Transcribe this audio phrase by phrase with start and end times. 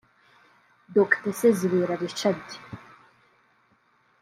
[0.97, 2.47] Dr Sezibera Richard